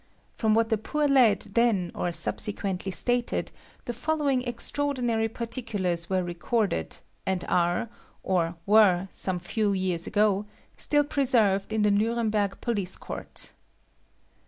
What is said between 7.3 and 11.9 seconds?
are, or were some few years ago, still preserved in